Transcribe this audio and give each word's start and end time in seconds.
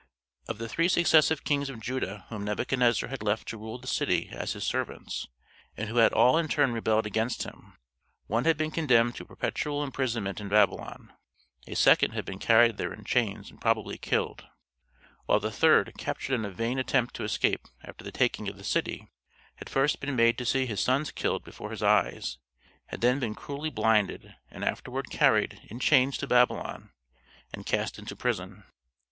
Of 0.47 0.57
the 0.57 0.67
three 0.67 0.87
successive 0.87 1.43
kings 1.43 1.69
of 1.69 1.79
Judah 1.79 2.25
whom 2.29 2.43
Nebuchadnezzar 2.43 3.09
had 3.09 3.21
left 3.21 3.47
to 3.49 3.57
rule 3.59 3.77
the 3.77 3.85
city 3.85 4.29
as 4.31 4.53
his 4.53 4.63
servants, 4.63 5.27
and 5.77 5.89
who 5.89 5.97
had 5.97 6.11
all 6.11 6.39
in 6.39 6.47
turn 6.47 6.71
rebelled 6.73 7.05
against 7.05 7.43
him, 7.43 7.77
one 8.25 8.45
had 8.45 8.57
been 8.57 8.71
condemned 8.71 9.13
to 9.17 9.25
perpetual 9.25 9.83
imprisonment 9.83 10.41
in 10.41 10.49
Babylon; 10.49 11.13
a 11.67 11.75
second 11.75 12.13
had 12.13 12.25
been 12.25 12.39
carried 12.39 12.77
there 12.77 12.91
in 12.91 13.03
chains 13.03 13.51
and 13.51 13.61
probably 13.61 13.95
killed, 13.99 14.47
while 15.27 15.39
the 15.39 15.51
third, 15.51 15.93
captured 15.99 16.33
in 16.33 16.45
a 16.45 16.49
vain 16.49 16.79
attempt 16.79 17.13
to 17.13 17.23
escape 17.23 17.67
after 17.83 18.03
the 18.03 18.11
taking 18.11 18.47
of 18.49 18.57
the 18.57 18.63
city, 18.63 19.07
had 19.57 19.69
first 19.69 19.99
been 19.99 20.15
made 20.15 20.35
to 20.39 20.45
see 20.47 20.65
his 20.65 20.81
sons 20.81 21.11
killed 21.11 21.43
before 21.43 21.69
his 21.69 21.83
eyes, 21.83 22.39
had 22.87 23.01
then 23.01 23.19
been 23.19 23.35
cruelly 23.35 23.69
blinded, 23.69 24.33
and 24.49 24.65
afterward 24.65 25.11
carried 25.11 25.61
in 25.65 25.79
chains 25.79 26.17
to 26.17 26.25
Babylon, 26.25 26.89
and 27.53 27.67
cast 27.67 27.99
into 27.99 28.15
prison. 28.15 28.63